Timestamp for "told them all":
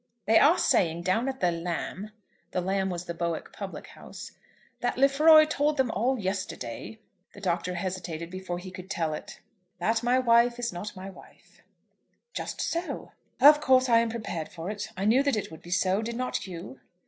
5.45-6.17